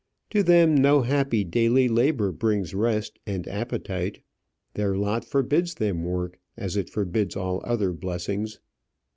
To 0.31 0.41
them 0.41 0.73
no 0.73 1.03
happy 1.03 1.43
daily 1.43 1.87
labour 1.87 2.31
brings 2.31 2.73
rest 2.73 3.19
and 3.27 3.47
appetite; 3.47 4.23
their 4.73 4.97
lot 4.97 5.23
forbids 5.23 5.75
them 5.75 6.03
work, 6.03 6.39
as 6.57 6.75
it 6.75 6.89
forbids 6.89 7.35
all 7.35 7.61
other 7.63 7.93
blessings. 7.93 8.59